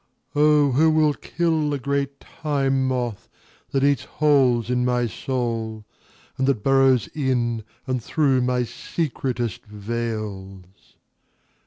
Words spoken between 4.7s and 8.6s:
in my soul and that burrows in and through